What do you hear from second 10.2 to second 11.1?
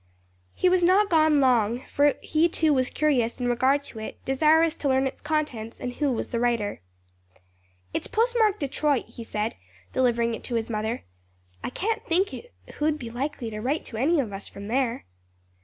it to his mother.